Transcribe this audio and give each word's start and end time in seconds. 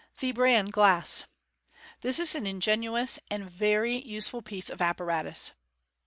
The 0.19 0.31
Bran 0.31 0.65
Glass.— 0.71 1.25
This 2.01 2.17
is 2.17 2.33
an 2.33 2.47
ingenious 2.47 3.19
and 3.29 3.47
very 3.47 4.01
useful 4.01 4.41
piece 4.41 4.71
of 4.71 4.81
apparatus. 4.81 5.51